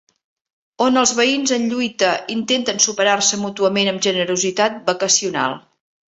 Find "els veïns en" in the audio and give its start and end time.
1.01-1.67